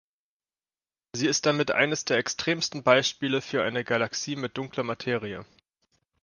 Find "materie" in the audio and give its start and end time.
4.81-5.45